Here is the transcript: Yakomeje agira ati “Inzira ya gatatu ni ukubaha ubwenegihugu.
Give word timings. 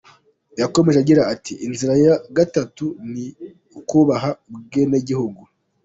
Yakomeje 0.61 0.97
agira 1.03 1.21
ati 1.33 1.53
“Inzira 1.67 1.93
ya 2.05 2.15
gatatu 2.37 2.85
ni 3.11 3.25
ukubaha 3.79 4.29
ubwenegihugu. 4.55 5.41